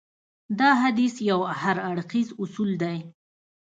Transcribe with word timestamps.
دا 0.59 0.69
حديث 0.83 1.15
يو 1.29 1.39
هراړخيز 1.61 2.27
اصول 2.43 2.69
دی. 2.83 2.97